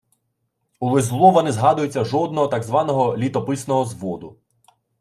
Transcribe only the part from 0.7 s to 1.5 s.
У Лизлова